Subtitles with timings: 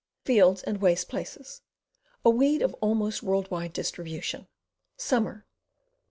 [0.25, 1.61] Fields and waste places.
[2.25, 4.47] A weed of almost world wide distribution.
[4.97, 5.45] Summer.